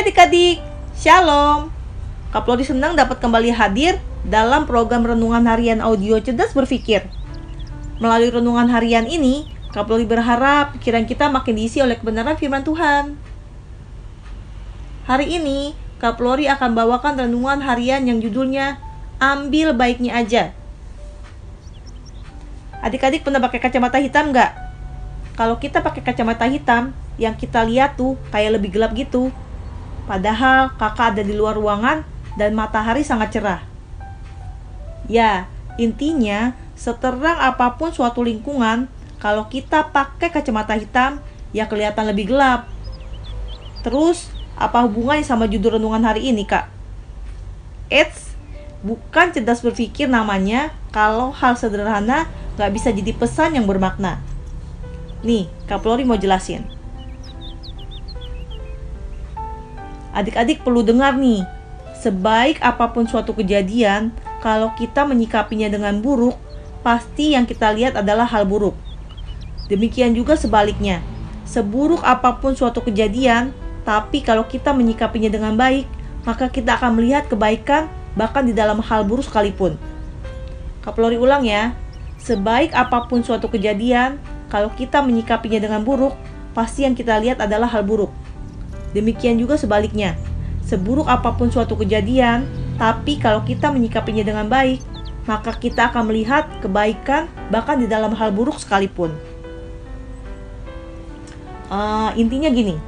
[0.00, 0.64] Adik-adik,
[0.96, 1.68] Shalom.
[2.32, 7.04] Kak senang dapat kembali hadir dalam program Renungan Harian Audio Cerdas Berpikir.
[8.00, 9.44] Melalui renungan harian ini,
[9.76, 13.20] Kak berharap pikiran kita makin diisi oleh kebenaran firman Tuhan.
[15.04, 18.80] Hari ini, Kak Plori akan bawakan renungan harian yang judulnya
[19.20, 20.56] Ambil Baiknya Aja.
[22.80, 24.52] Adik-adik pernah pakai kacamata hitam nggak?
[25.36, 29.28] Kalau kita pakai kacamata hitam, yang kita lihat tuh kayak lebih gelap gitu.
[30.08, 32.04] Padahal kakak ada di luar ruangan
[32.38, 33.62] dan matahari sangat cerah.
[35.10, 38.88] Ya, intinya seterang apa pun suatu lingkungan,
[39.20, 41.20] kalau kita pakai kacamata hitam,
[41.52, 42.70] ya kelihatan lebih gelap.
[43.84, 46.68] Terus, apa hubungannya sama judul renungan hari ini, Kak?
[47.90, 48.32] Eits,
[48.80, 54.22] bukan cerdas berpikir namanya kalau hal sederhana nggak bisa jadi pesan yang bermakna.
[55.20, 56.64] Nih, Kak Flori mau jelasin.
[60.10, 61.46] Adik-adik perlu dengar nih,
[61.98, 64.10] sebaik apa pun suatu kejadian,
[64.42, 66.34] kalau kita menyikapinya dengan buruk,
[66.80, 68.74] pasti yang kita lihat adalah hal buruk.
[69.70, 70.98] Demikian juga sebaliknya,
[71.46, 73.54] seburuk apa pun suatu kejadian,
[73.86, 75.86] tapi kalau kita menyikapinya dengan baik,
[76.26, 77.86] maka kita akan melihat kebaikan
[78.18, 79.78] bahkan di dalam hal buruk sekalipun.
[80.82, 81.76] Kaplori ulang ya,
[82.20, 84.20] Sebaik apa pun suatu kejadian,
[84.52, 86.12] kalau kita menyikapinya dengan buruk,
[86.52, 88.12] pasti yang kita lihat adalah hal buruk.
[88.90, 90.18] Demikian juga sebaliknya.
[90.66, 92.46] Seburuk apa pun suatu kejadian,
[92.78, 94.82] tapi kalau kita menyikapinya dengan baik,
[95.28, 99.12] maka kita akan melihat kebaikan bahkan di dalam hal buruk sekalipun.
[101.70, 102.78] Uh, intinya gini,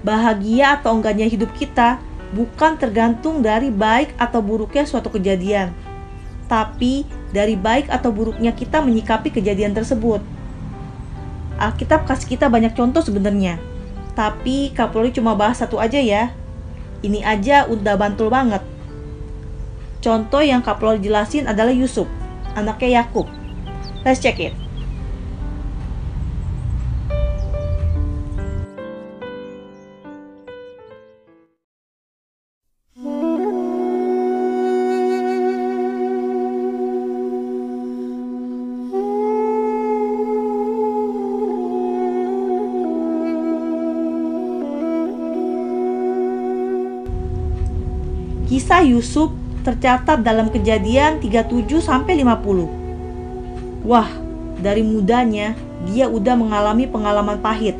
[0.00, 2.00] bahagia atau enggaknya hidup kita
[2.32, 5.76] bukan tergantung dari baik atau buruknya suatu kejadian,
[6.48, 7.04] tapi
[7.36, 10.24] dari baik atau buruknya kita menyikapi kejadian tersebut.
[11.60, 13.60] Alkitab kasih kita banyak contoh sebenarnya,
[14.14, 16.30] tapi Kapolri cuma bahas satu aja ya.
[17.04, 18.62] Ini aja udah bantul banget.
[20.00, 22.08] Contoh yang Kapolri jelasin adalah Yusuf,
[22.56, 23.28] anaknya Yakub.
[24.06, 24.63] Let's check it.
[48.54, 49.34] Kisah Yusuf
[49.66, 53.82] tercatat dalam kejadian 37 sampai 50.
[53.82, 54.06] Wah,
[54.62, 55.58] dari mudanya
[55.90, 57.74] dia udah mengalami pengalaman pahit.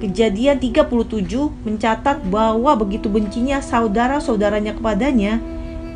[0.00, 5.36] Kejadian 37 mencatat bahwa begitu bencinya saudara-saudaranya kepadanya,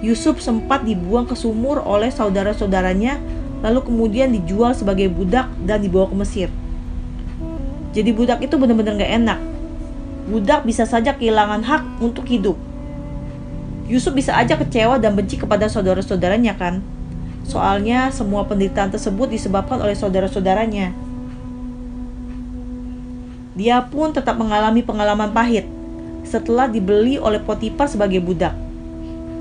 [0.05, 3.16] Yusuf sempat dibuang ke sumur oleh saudara-saudaranya
[3.65, 6.49] lalu kemudian dijual sebagai budak dan dibawa ke Mesir.
[7.97, 9.41] Jadi budak itu benar-benar gak enak.
[10.28, 12.61] Budak bisa saja kehilangan hak untuk hidup
[13.92, 16.80] Yusuf bisa aja kecewa dan benci kepada saudara-saudaranya kan?
[17.44, 20.97] Soalnya semua penderitaan tersebut disebabkan oleh saudara-saudaranya.
[23.52, 25.69] Dia pun tetap mengalami pengalaman pahit
[26.25, 28.56] setelah dibeli oleh Potifar sebagai budak.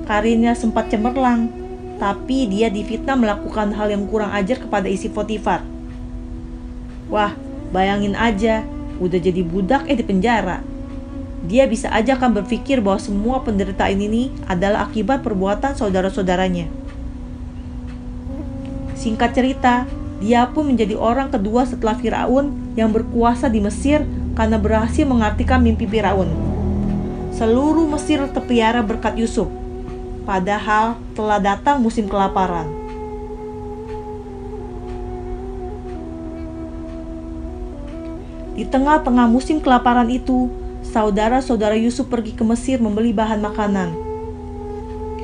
[0.04, 1.48] Karirnya sempat cemerlang,
[1.96, 5.64] tapi dia difitnah melakukan hal yang kurang ajar kepada isi Potifar.
[7.08, 7.32] Wah,
[7.72, 8.68] bayangin aja,
[9.00, 10.71] udah jadi budak eh di penjara
[11.42, 16.70] dia bisa aja kan berpikir bahwa semua penderitaan ini adalah akibat perbuatan saudara-saudaranya.
[18.94, 19.82] Singkat cerita,
[20.22, 24.06] dia pun menjadi orang kedua setelah Firaun yang berkuasa di Mesir
[24.38, 26.30] karena berhasil mengartikan mimpi Firaun.
[27.34, 29.50] Seluruh Mesir terpiara berkat Yusuf,
[30.22, 32.70] padahal telah datang musim kelaparan.
[38.54, 40.46] Di tengah-tengah musim kelaparan itu,
[40.92, 43.96] saudara-saudara Yusuf pergi ke Mesir membeli bahan makanan.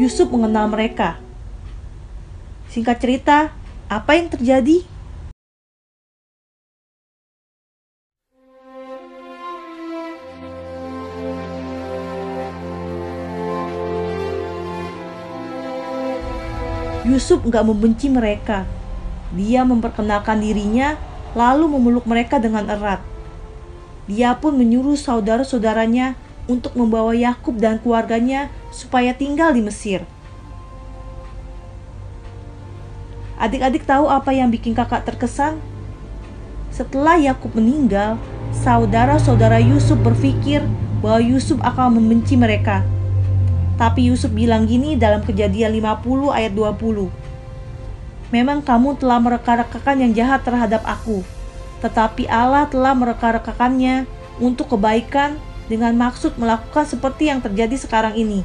[0.01, 1.21] Yusuf mengenal mereka.
[2.73, 3.53] Singkat cerita,
[3.93, 4.81] apa yang terjadi?
[17.05, 18.65] Yusuf nggak membenci mereka.
[19.37, 20.97] Dia memperkenalkan dirinya,
[21.37, 23.18] lalu memeluk mereka dengan erat.
[24.09, 26.17] Dia pun menyuruh saudara-saudaranya
[26.49, 30.09] untuk membawa Yakub dan keluarganya supaya tinggal di Mesir.
[33.39, 35.61] Adik-adik tahu apa yang bikin kakak terkesan?
[36.73, 38.17] Setelah Yakub meninggal,
[38.65, 40.65] saudara-saudara Yusuf berpikir
[41.05, 42.83] bahwa Yusuf akan membenci mereka.
[43.79, 47.13] Tapi Yusuf bilang gini dalam kejadian 50 ayat 20.
[48.35, 51.23] Memang kamu telah mereka-rekakan yang jahat terhadap aku,
[51.79, 54.09] tetapi Allah telah mereka-rekakannya
[54.43, 55.39] untuk kebaikan
[55.69, 58.43] dengan maksud melakukan seperti yang terjadi sekarang ini,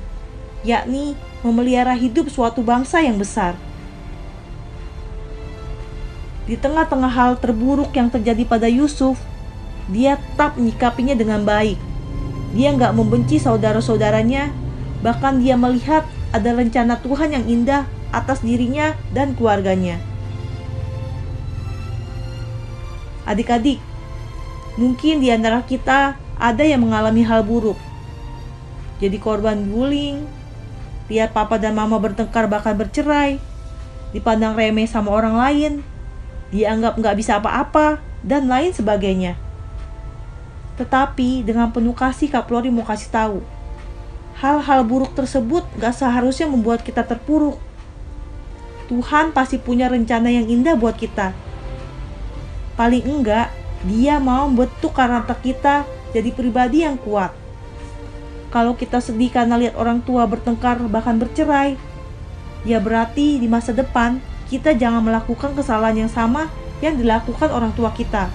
[0.61, 3.55] yakni memelihara hidup suatu bangsa yang besar.
[6.43, 9.15] Di tengah-tengah hal terburuk yang terjadi pada Yusuf,
[9.87, 11.79] dia tetap menyikapinya dengan baik.
[12.51, 14.51] Dia nggak membenci saudara-saudaranya,
[14.99, 16.03] bahkan dia melihat
[16.35, 19.97] ada rencana Tuhan yang indah atas dirinya dan keluarganya.
[23.23, 23.79] Adik-adik,
[24.75, 27.79] mungkin di antara kita ada yang mengalami hal buruk.
[28.99, 30.27] Jadi korban bullying,
[31.07, 33.39] lihat papa dan mama bertengkar bahkan bercerai,
[34.11, 35.71] dipandang remeh sama orang lain,
[36.51, 39.35] dianggap nggak bisa apa-apa, dan lain sebagainya.
[40.79, 43.37] Tetapi dengan penuh kasih Kak Flori mau kasih tahu,
[44.41, 47.61] hal-hal buruk tersebut gak seharusnya membuat kita terpuruk.
[48.89, 51.31] Tuhan pasti punya rencana yang indah buat kita.
[52.73, 53.53] Paling enggak,
[53.85, 55.75] dia mau membentuk karakter kita
[56.15, 57.33] jadi pribadi yang kuat.
[58.53, 61.73] Kalau kita sedih karena lihat orang tua bertengkar bahkan bercerai,
[62.63, 67.89] ya berarti di masa depan kita jangan melakukan kesalahan yang sama yang dilakukan orang tua
[67.91, 68.29] kita.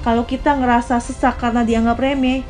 [0.00, 2.40] Kalau kita ngerasa sesak karena dianggap remeh,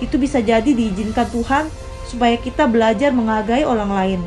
[0.00, 1.68] itu bisa jadi diizinkan Tuhan
[2.08, 4.20] supaya kita belajar menghargai orang lain.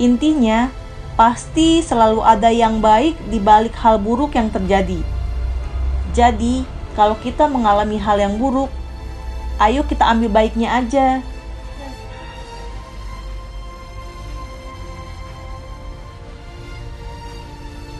[0.00, 0.72] Intinya,
[1.20, 5.04] pasti selalu ada yang baik di balik hal buruk yang terjadi.
[6.16, 6.64] Jadi,
[6.96, 8.72] kalau kita mengalami hal yang buruk,
[9.60, 11.20] ayo kita ambil baiknya aja.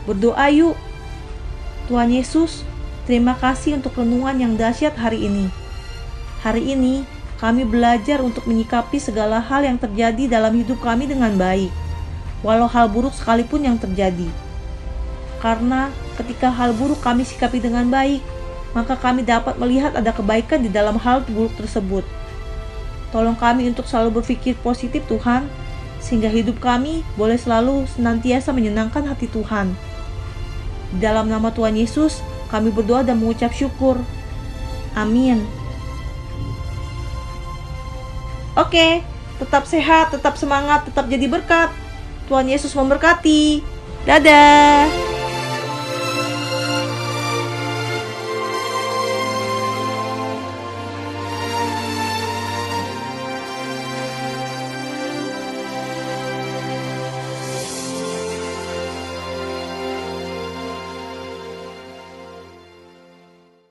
[0.08, 0.80] Berdoa yuk.
[1.92, 2.64] Tuhan Yesus,
[3.04, 5.52] terima kasih untuk renungan yang dahsyat hari ini.
[6.40, 7.04] Hari ini,
[7.36, 11.68] kami belajar untuk menyikapi segala hal yang terjadi dalam hidup kami dengan baik,
[12.40, 14.28] walau hal buruk sekalipun yang terjadi.
[15.40, 15.88] Karena
[16.20, 18.20] ketika hal buruk kami sikapi dengan baik,
[18.76, 22.04] maka kami dapat melihat ada kebaikan di dalam hal buruk tersebut.
[23.10, 25.50] Tolong kami untuk selalu berpikir positif Tuhan,
[25.98, 29.74] sehingga hidup kami boleh selalu senantiasa menyenangkan hati Tuhan.
[30.94, 33.98] Di dalam nama Tuhan Yesus, kami berdoa dan mengucap syukur.
[34.94, 35.42] Amin.
[38.58, 39.02] Oke,
[39.38, 41.70] tetap sehat, tetap semangat, tetap jadi berkat.
[42.30, 43.58] Tuhan Yesus memberkati.
[44.06, 45.09] Dadah.